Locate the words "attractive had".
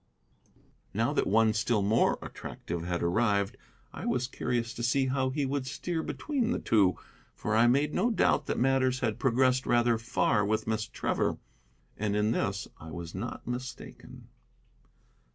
2.23-3.03